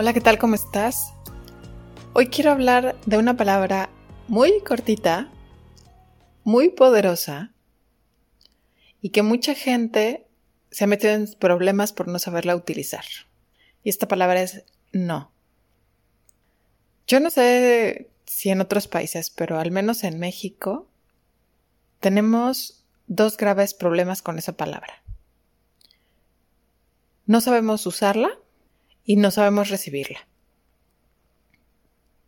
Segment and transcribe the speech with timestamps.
[0.00, 0.38] Hola, ¿qué tal?
[0.38, 1.12] ¿Cómo estás?
[2.12, 3.90] Hoy quiero hablar de una palabra
[4.28, 5.28] muy cortita,
[6.44, 7.52] muy poderosa
[9.02, 10.28] y que mucha gente
[10.70, 13.04] se ha metido en problemas por no saberla utilizar.
[13.82, 15.32] Y esta palabra es no.
[17.08, 20.86] Yo no sé si en otros países, pero al menos en México
[21.98, 25.02] tenemos dos graves problemas con esa palabra.
[27.26, 28.38] No sabemos usarla
[29.08, 30.28] y no sabemos recibirla.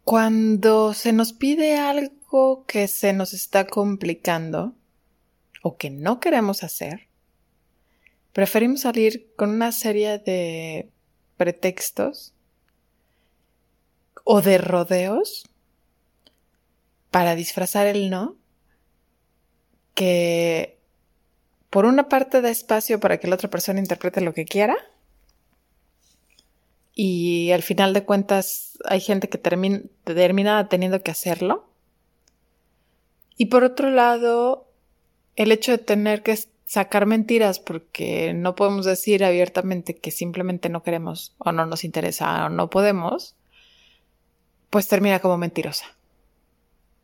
[0.03, 4.75] Cuando se nos pide algo que se nos está complicando
[5.62, 7.08] o que no queremos hacer,
[8.33, 10.91] preferimos salir con una serie de
[11.36, 12.33] pretextos
[14.25, 15.45] o de rodeos
[17.11, 18.39] para disfrazar el no
[19.95, 20.81] que
[21.69, 24.78] por una parte da espacio para que la otra persona interprete lo que quiera
[27.03, 31.67] y al final de cuentas hay gente que termina, teniendo que hacerlo.
[33.39, 34.69] Y por otro lado,
[35.35, 40.83] el hecho de tener que sacar mentiras porque no podemos decir abiertamente que simplemente no
[40.83, 43.35] queremos o no nos interesa o no podemos,
[44.69, 45.86] pues termina como mentirosa.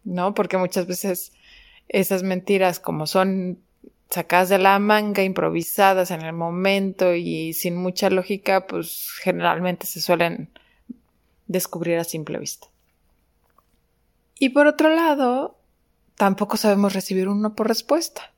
[0.05, 0.35] ¿No?
[0.35, 1.33] Porque muchas veces
[1.89, 3.63] esas mentiras como son
[4.11, 10.01] sacadas de la manga, improvisadas en el momento y sin mucha lógica, pues generalmente se
[10.01, 10.51] suelen
[11.47, 12.69] descubrir a simple vista.
[14.39, 15.57] Y por otro lado,
[16.17, 18.33] tampoco sabemos recibir un no por respuesta.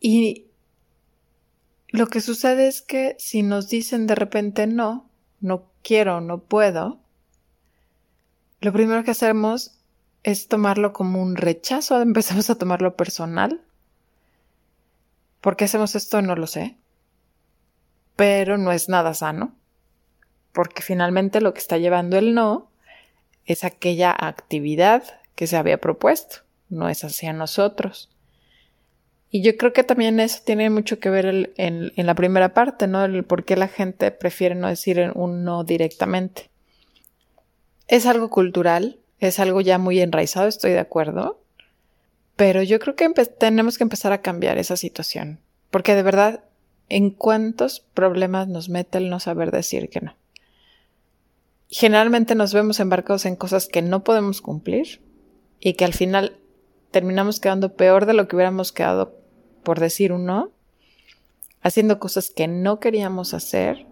[0.00, 0.46] Y
[1.88, 5.08] lo que sucede es que si nos dicen de repente no,
[5.40, 7.00] no quiero, no puedo,
[8.60, 9.78] lo primero que hacemos
[10.24, 13.62] es tomarlo como un rechazo, empezamos a tomarlo personal.
[15.40, 16.22] ¿Por qué hacemos esto?
[16.22, 16.76] No lo sé.
[18.16, 19.54] Pero no es nada sano.
[20.52, 22.70] Porque finalmente lo que está llevando el no
[23.48, 25.02] es aquella actividad
[25.34, 26.38] que se había propuesto,
[26.68, 28.10] no es hacia nosotros.
[29.30, 32.86] Y yo creo que también eso tiene mucho que ver en, en, la primera parte,
[32.86, 33.04] ¿no?
[33.04, 36.50] El por qué la gente prefiere no decir un no directamente.
[37.88, 41.37] Es algo cultural, es algo ya muy enraizado, estoy de acuerdo.
[42.38, 45.40] Pero yo creo que tenemos que empezar a cambiar esa situación.
[45.72, 46.44] Porque de verdad,
[46.88, 50.14] ¿en cuántos problemas nos mete el no saber decir que no?
[51.68, 55.00] Generalmente nos vemos embarcados en cosas que no podemos cumplir
[55.58, 56.36] y que al final
[56.92, 59.16] terminamos quedando peor de lo que hubiéramos quedado
[59.64, 60.52] por decir un no,
[61.60, 63.84] haciendo cosas que no queríamos hacer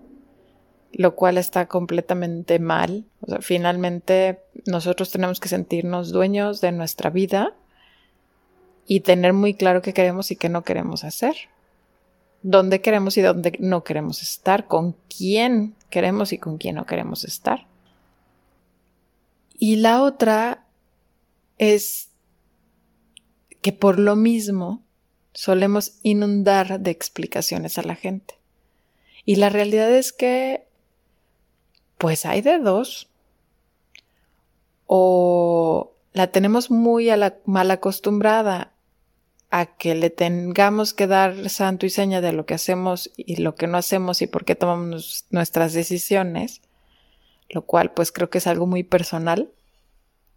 [0.93, 3.07] lo cual está completamente mal.
[3.41, 7.53] Finalmente nosotros tenemos que sentirnos dueños de nuestra vida
[8.87, 11.35] y tener muy claro qué queremos y qué no queremos hacer.
[12.43, 17.25] Dónde queremos y dónde no queremos estar, con quién queremos y con quién no queremos
[17.25, 17.67] estar.
[19.59, 20.65] Y la otra
[21.59, 22.11] es
[23.63, 24.83] que por lo mismo
[25.33, 28.35] solemos inundar de explicaciones a la gente.
[29.25, 30.67] Y la realidad es que
[31.99, 33.09] pues hay de dos.
[34.87, 37.11] O la tenemos muy
[37.45, 38.73] mal acostumbrada
[39.51, 43.55] a que le tengamos que dar santo y seña de lo que hacemos y lo
[43.55, 46.63] que no hacemos y por qué tomamos nuestras decisiones,
[47.49, 49.51] lo cual pues creo que es algo muy personal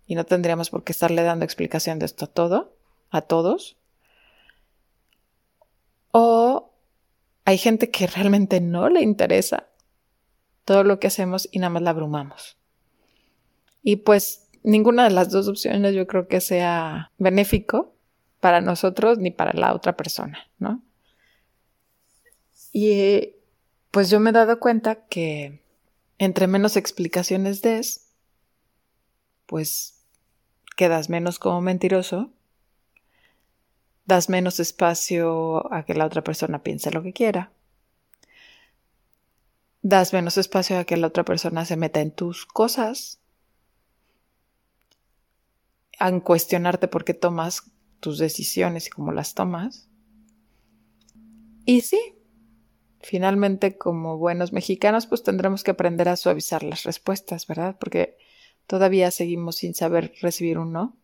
[0.06, 2.76] y no tendríamos por qué estarle dando explicación de esto a todo,
[3.10, 3.78] a todos.
[6.12, 6.72] O
[7.46, 9.68] hay gente que realmente no le interesa
[10.66, 12.58] todo lo que hacemos y nada más la abrumamos.
[13.82, 17.96] Y pues ninguna de las dos opciones yo creo que sea benéfico
[18.40, 20.82] para nosotros ni para la otra persona, ¿no?
[22.72, 23.34] Y
[23.92, 25.62] pues yo me he dado cuenta que
[26.18, 28.08] entre menos explicaciones des,
[29.46, 30.06] pues
[30.76, 32.32] quedas menos como mentiroso,
[34.06, 37.52] das menos espacio a que la otra persona piense lo que quiera,
[39.82, 43.20] das menos espacio a que la otra persona se meta en tus cosas,
[46.00, 47.64] a cuestionarte por qué tomas
[48.00, 49.88] tus decisiones y cómo las tomas.
[51.66, 52.16] Y sí,
[53.00, 57.78] finalmente como buenos mexicanos pues tendremos que aprender a suavizar las respuestas, ¿verdad?
[57.80, 58.18] Porque
[58.68, 60.98] todavía seguimos sin saber recibir un no.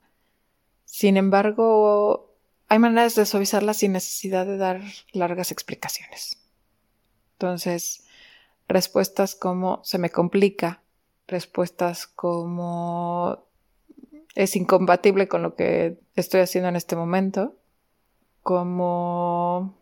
[0.85, 2.35] Sin embargo,
[2.67, 4.81] hay maneras de suavizarlas sin necesidad de dar
[5.11, 6.37] largas explicaciones.
[7.33, 8.05] Entonces,
[8.67, 10.81] respuestas como se me complica,
[11.27, 13.44] respuestas como
[14.35, 17.55] es incompatible con lo que estoy haciendo en este momento,
[18.43, 19.75] como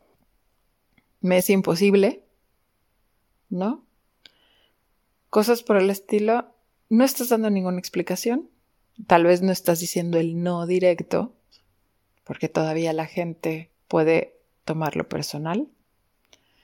[1.22, 2.24] me es imposible,
[3.50, 3.84] ¿no?
[5.30, 6.54] Cosas por el estilo,
[6.90, 8.50] no estás dando ninguna explicación,
[9.08, 11.34] tal vez no estás diciendo el no directo,
[12.24, 15.68] porque todavía la gente puede tomarlo personal,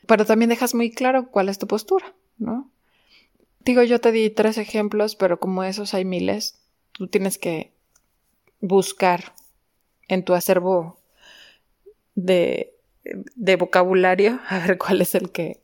[0.06, 2.69] pero también dejas muy claro cuál es tu postura, ¿no?
[3.62, 6.59] Digo, yo te di tres ejemplos, pero como esos hay miles,
[6.94, 7.74] tú tienes que
[8.61, 9.33] buscar
[10.07, 11.00] en tu acervo
[12.15, 12.79] de
[13.35, 15.61] de vocabulario, a ver cuál es el que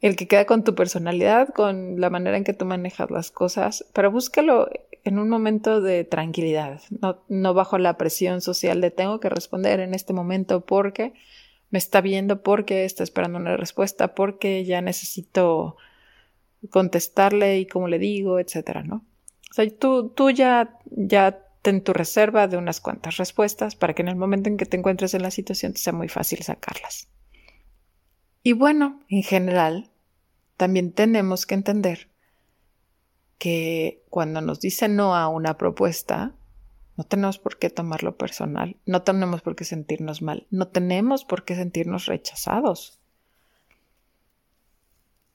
[0.00, 3.84] el que queda con tu personalidad, con la manera en que tú manejas las cosas,
[3.92, 4.68] pero búscalo
[5.02, 9.80] en un momento de tranquilidad, no, no bajo la presión social de tengo que responder
[9.80, 11.14] en este momento porque
[11.70, 15.76] me está viendo, porque está esperando una respuesta, porque ya necesito
[16.70, 19.04] contestarle y como le digo, etcétera, ¿no?
[19.50, 24.02] O sea, tú, tú ya, ya ten tu reserva de unas cuantas respuestas para que
[24.02, 27.08] en el momento en que te encuentres en la situación sea muy fácil sacarlas.
[28.42, 29.90] Y bueno, en general,
[30.56, 32.08] también tenemos que entender
[33.38, 36.34] que cuando nos dicen no a una propuesta,
[36.96, 41.44] no tenemos por qué tomarlo personal, no tenemos por qué sentirnos mal, no tenemos por
[41.44, 42.98] qué sentirnos rechazados.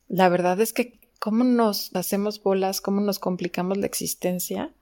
[0.09, 4.73] La verdad es que cómo nos hacemos bolas, cómo nos complicamos la existencia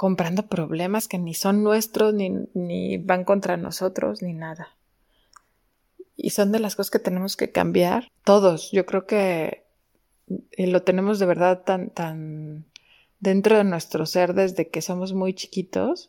[0.00, 4.70] comprando problemas que ni son nuestros, ni, van contra nosotros, ni nada.
[6.16, 8.70] Y son de las cosas que tenemos que cambiar todos.
[8.72, 9.66] Yo creo que
[10.52, 12.64] eh, lo tenemos de verdad tan, tan
[13.18, 16.08] dentro de nuestro ser desde que somos muy chiquitos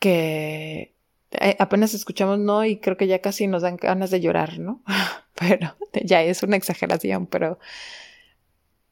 [0.00, 0.92] que
[1.30, 4.82] eh, apenas escuchamos no y creo que ya casi nos dan ganas de llorar, ¿no?
[5.38, 7.60] Pero ya es una exageración, pero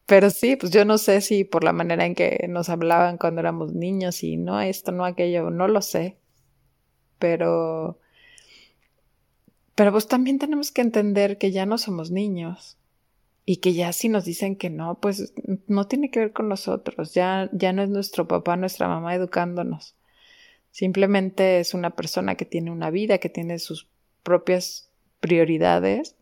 [0.07, 3.41] pero sí, pues yo no sé si por la manera en que nos hablaban cuando
[3.41, 6.17] éramos niños y no esto, no aquello, no lo sé.
[7.19, 7.99] Pero...
[9.75, 12.79] Pero pues también tenemos que entender que ya no somos niños
[13.45, 15.35] y que ya si nos dicen que no, pues
[15.67, 19.95] no tiene que ver con nosotros, ya, ya no es nuestro papá, nuestra mamá educándonos.
[20.71, 23.89] Simplemente es una persona que tiene una vida, que tiene sus
[24.23, 26.17] propias prioridades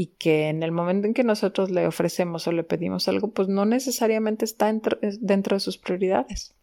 [0.00, 3.48] y que en el momento en que nosotros le ofrecemos o le pedimos algo, pues
[3.48, 6.54] no necesariamente está dentro, de sus prioridades.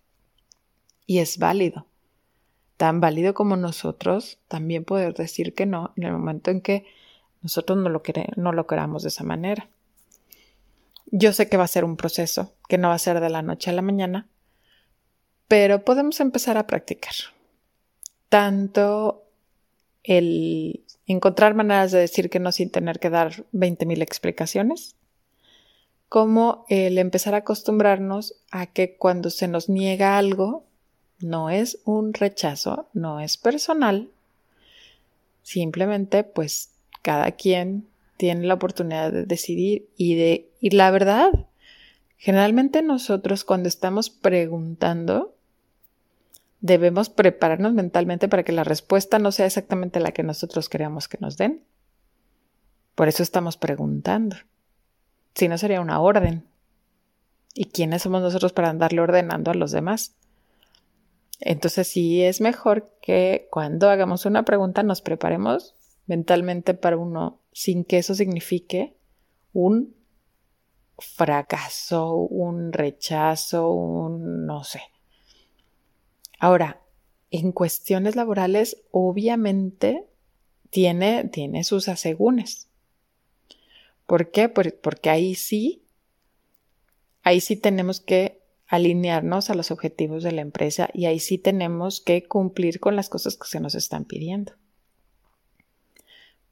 [1.06, 1.86] Y es válido.
[2.78, 6.86] Tan válido como nosotros también poder decir que no en el momento en que
[7.42, 8.02] nosotros no lo,
[8.38, 9.68] no lo queramos de esa manera.
[11.08, 13.42] Yo sé que va a ser un proceso, que no va a ser de la
[13.42, 14.30] noche a la mañana,
[15.50, 17.16] pero podemos empezar a practicar.
[18.30, 19.25] Tanto
[20.06, 24.96] el encontrar maneras de decir que no sin tener que dar 20.000 explicaciones,
[26.10, 30.64] como el empezar a acostumbrarnos a que cuando se nos niega algo,
[31.20, 34.10] no es un rechazo, no es personal,
[35.44, 36.70] simplemente pues
[37.02, 41.30] cada quien tiene la oportunidad de decidir y de y la verdad,
[42.18, 45.35] generalmente nosotros cuando estamos preguntando
[46.62, 51.18] debemos prepararnos mentalmente para que la respuesta no sea exactamente la que nosotros queremos que
[51.20, 51.64] nos den.
[52.96, 54.38] Por eso estamos preguntando.
[55.34, 56.46] Si no sería una orden.
[57.54, 60.16] ¿Y quiénes somos nosotros para andarle ordenando a los demás?
[61.40, 67.84] Entonces sí es mejor que cuando hagamos una pregunta nos preparemos mentalmente para uno sin
[67.84, 68.96] que eso signifique
[69.54, 69.96] un
[70.98, 74.82] fracaso, un rechazo, un no sé.
[76.40, 76.82] Ahora,
[77.32, 80.06] en cuestiones laborales, obviamente
[80.70, 82.70] tiene, tiene sus asegúnes.
[84.06, 84.50] ¿Por qué?
[84.50, 85.84] Porque ahí sí,
[87.24, 92.02] ahí sí tenemos que alinearnos a los objetivos de la empresa y ahí sí tenemos
[92.02, 94.54] que cumplir con las cosas que se nos están pidiendo.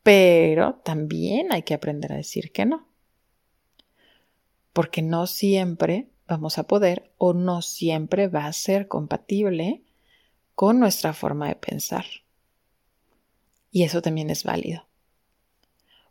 [0.04, 2.88] Pero también hay que aprender a decir que no.
[4.74, 9.84] Porque no siempre vamos a poder o no siempre va a ser compatible
[10.56, 12.06] con nuestra forma de pensar.
[13.72, 14.86] Y eso también es válido.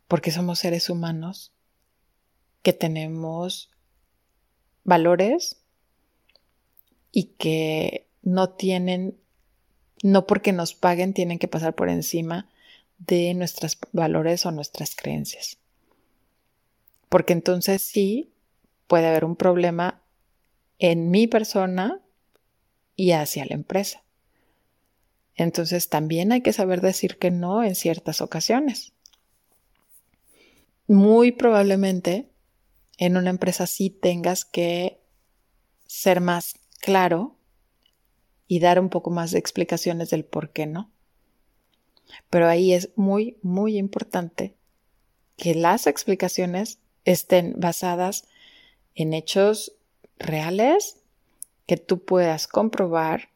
[0.07, 1.53] Porque somos seres humanos
[2.61, 3.71] que tenemos
[4.83, 5.57] valores
[7.11, 9.17] y que no tienen,
[10.01, 12.49] no porque nos paguen, tienen que pasar por encima
[12.97, 15.57] de nuestros valores o nuestras creencias.
[17.09, 18.33] Porque entonces sí
[18.87, 20.02] puede haber un problema
[20.83, 22.01] en mi persona
[22.97, 24.03] y hacia la empresa.
[25.33, 28.91] Entonces también hay que saber decir que no en ciertas ocasiones.
[30.85, 32.27] Muy probablemente
[32.97, 34.99] en una empresa sí tengas que
[35.87, 37.37] ser más claro
[38.49, 40.91] y dar un poco más de explicaciones del por qué no.
[42.29, 44.57] Pero ahí es muy, muy importante
[45.37, 48.27] que las explicaciones estén basadas
[48.95, 49.77] en hechos
[50.17, 51.01] reales
[51.65, 53.29] que tú puedas comprobar,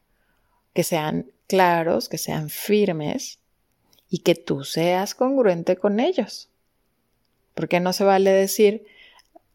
[0.74, 3.40] que sean claros, que sean firmes
[4.08, 6.50] y que tú seas congruente con ellos.
[7.54, 8.86] Porque no se vale decir,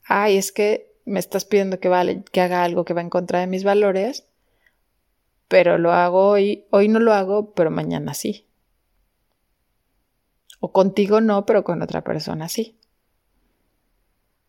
[0.05, 3.63] ay, es que me estás pidiendo que, haga algo que va en contra de mis
[3.63, 4.25] valores,
[5.47, 8.47] pero lo hago hoy, hoy no lo hago, pero mañana sí.
[10.59, 12.77] O contigo no, pero con otra persona sí.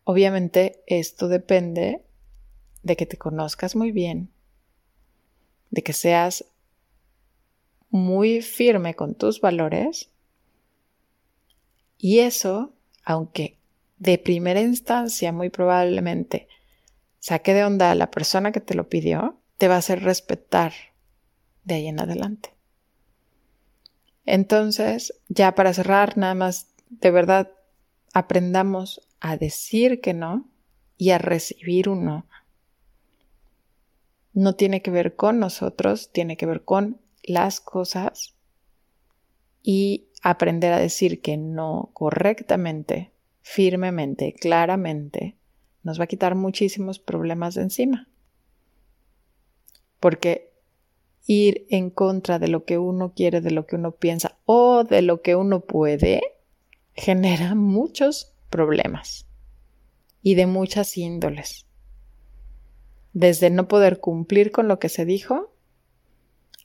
[0.04, 2.03] Obviamente esto depende
[2.84, 4.30] de que te conozcas muy bien,
[5.70, 6.44] de que seas
[7.90, 10.10] muy firme con tus valores
[11.98, 12.74] y eso,
[13.04, 13.58] aunque
[13.98, 16.48] de primera instancia muy probablemente
[17.18, 20.72] saque de onda a la persona que te lo pidió, te va a hacer respetar
[21.64, 22.50] de ahí en adelante.
[24.26, 27.52] Entonces, ya para cerrar, nada más, de verdad,
[28.12, 30.48] aprendamos a decir que no
[30.98, 32.26] y a recibir un no.
[34.34, 38.34] No tiene que ver con nosotros, tiene que ver con las cosas
[39.62, 45.36] y aprender a decir que no correctamente, firmemente, claramente,
[45.82, 48.08] nos va a quitar muchísimos problemas de encima.
[50.00, 50.52] Porque
[51.26, 55.02] ir en contra de lo que uno quiere, de lo que uno piensa o de
[55.02, 56.20] lo que uno puede,
[56.94, 59.26] genera muchos problemas
[60.22, 61.66] y de muchas índoles.
[63.14, 65.54] Desde no poder cumplir con lo que se dijo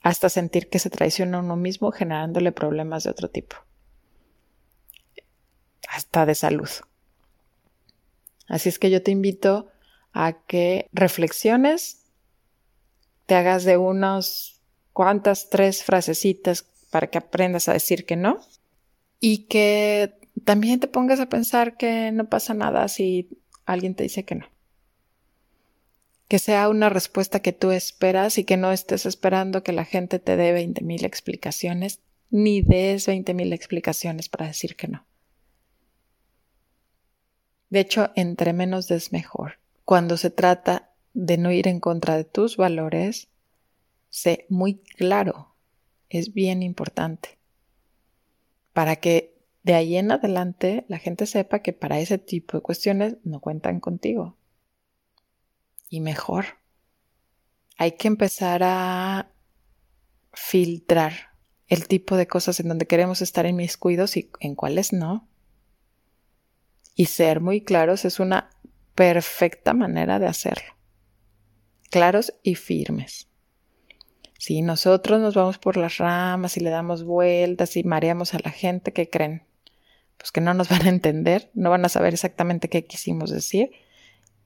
[0.02, 3.56] hasta sentir que se traiciona a uno mismo generándole problemas de otro tipo.
[5.88, 6.68] Hasta de salud.
[8.48, 9.68] Así es que yo te invito
[10.12, 12.04] a que reflexiones,
[13.26, 14.60] te hagas de unos
[14.92, 18.40] cuantas, tres frasecitas para que aprendas a decir que no
[19.20, 23.28] y que también te pongas a pensar que no pasa nada si
[23.66, 24.46] alguien te dice que no
[26.30, 30.20] que sea una respuesta que tú esperas y que no estés esperando que la gente
[30.20, 35.04] te dé 20.000 explicaciones, ni des 20.000 explicaciones para decir que no.
[37.68, 39.58] De hecho, entre menos des mejor.
[39.84, 43.26] Cuando se trata de no ir en contra de tus valores,
[44.08, 45.56] sé muy claro.
[46.10, 47.40] Es bien importante.
[48.72, 49.34] Para que
[49.64, 53.80] de ahí en adelante la gente sepa que para ese tipo de cuestiones no cuentan
[53.80, 54.36] contigo
[55.90, 56.46] y mejor.
[57.76, 59.32] Hay que empezar a
[60.32, 61.30] filtrar
[61.66, 65.28] el tipo de cosas en donde queremos estar en mis cuidos y en cuáles no.
[66.94, 68.50] Y ser muy claros es una
[68.94, 70.76] perfecta manera de hacerlo.
[71.90, 73.28] Claros y firmes.
[74.38, 78.50] Si nosotros nos vamos por las ramas y le damos vueltas y mareamos a la
[78.50, 79.42] gente, ¿qué creen?
[80.16, 83.70] Pues que no nos van a entender, no van a saber exactamente qué quisimos decir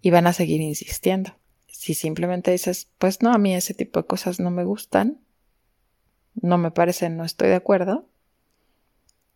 [0.05, 1.35] y van a seguir insistiendo.
[1.67, 5.19] Si simplemente dices, pues no, a mí ese tipo de cosas no me gustan,
[6.35, 8.07] no me parecen, no estoy de acuerdo,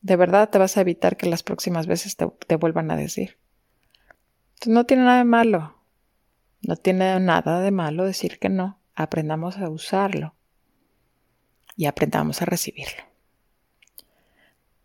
[0.03, 3.39] de verdad te vas a evitar que las próximas veces te, vuelvan a decir.
[4.57, 5.79] Entonces no tiene nada de malo,
[6.61, 10.35] no tiene nada de malo decir que no, aprendamos a usarlo
[11.77, 13.05] y aprendamos a recibirlo.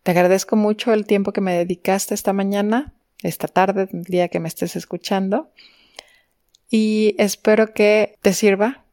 [0.02, 2.94] Te agradezco mucho el tiempo que me dedicaste esta mañana,
[3.28, 5.50] esta tarde, el día que me estés escuchando
[6.70, 8.84] y espero que te sirva,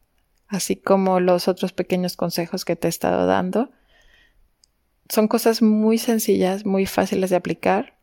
[0.47, 3.71] así como los otros pequeños consejos que te he estado dando.
[5.09, 7.97] Son cosas muy sencillas, muy fáciles de aplicar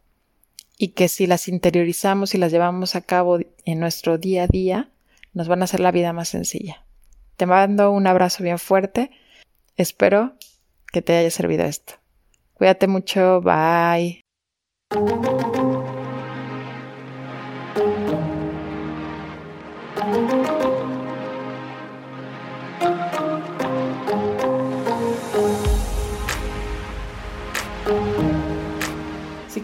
[0.77, 4.91] y que si las interiorizamos y las llevamos a cabo en nuestro día a día,
[5.33, 6.85] nos van a hacer la vida más sencilla.
[7.37, 9.11] Te mando un abrazo bien fuerte.
[9.77, 10.35] Espero
[10.93, 11.95] que te haya servido esto.
[12.55, 14.21] Cuídate mucho, bye.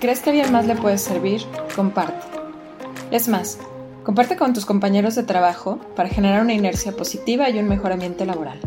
[0.05, 1.41] Crees que a alguien más le puede servir,
[1.75, 2.27] comparte.
[3.11, 3.59] Es más,
[4.03, 8.27] comparte con tus compañeros de trabajo para generar una inercia positiva y un mejor ambiente
[8.27, 8.61] laboral.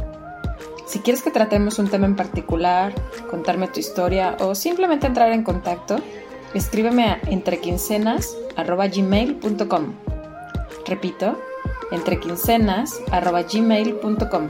[0.87, 2.95] Si quieres que tratemos un tema en particular,
[3.29, 5.97] contarme tu historia o simplemente entrar en contacto,
[6.55, 9.93] escríbeme a entrequincenas.gmail.com.
[10.87, 11.39] Repito,
[11.91, 14.47] entrequincenas.gmail.com.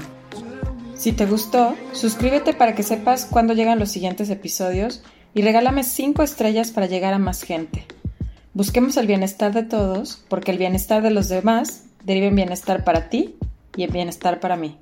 [0.96, 5.04] Si te gustó, suscríbete para que sepas cuándo llegan los siguientes episodios
[5.38, 7.86] y regálame 5 estrellas para llegar a más gente.
[8.56, 13.08] Busquemos el bienestar de todos, porque el bienestar de los demás deriva en bienestar para
[13.10, 13.36] ti
[13.76, 14.80] y en bienestar para mí.